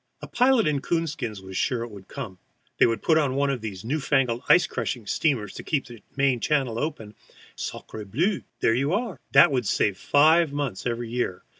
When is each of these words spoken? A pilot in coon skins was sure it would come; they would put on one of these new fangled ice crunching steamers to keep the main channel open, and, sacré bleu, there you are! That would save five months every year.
A 0.19 0.27
pilot 0.27 0.65
in 0.65 0.81
coon 0.81 1.05
skins 1.05 1.43
was 1.43 1.55
sure 1.55 1.83
it 1.83 1.91
would 1.91 2.07
come; 2.07 2.39
they 2.79 2.87
would 2.87 3.03
put 3.03 3.19
on 3.19 3.35
one 3.35 3.51
of 3.51 3.61
these 3.61 3.85
new 3.85 3.99
fangled 3.99 4.41
ice 4.49 4.65
crunching 4.65 5.05
steamers 5.05 5.53
to 5.53 5.63
keep 5.63 5.85
the 5.85 6.01
main 6.15 6.39
channel 6.39 6.79
open, 6.79 7.09
and, 7.09 7.15
sacré 7.55 8.09
bleu, 8.09 8.41
there 8.61 8.73
you 8.73 8.93
are! 8.93 9.19
That 9.33 9.51
would 9.51 9.67
save 9.67 9.99
five 9.99 10.51
months 10.51 10.87
every 10.87 11.11
year. 11.11 11.43